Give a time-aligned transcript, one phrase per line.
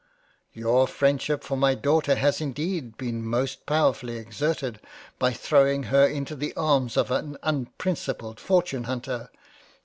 [0.55, 4.79] M Your Freindship for my Daughter has indeed been most powerfully exerted
[5.19, 9.29] by throwing her into the arms of an un principled Fortune hunter."